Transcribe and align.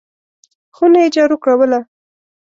خونه 0.75 0.99
یې 1.03 1.09
جارو 1.15 1.37
کوله! 1.45 1.79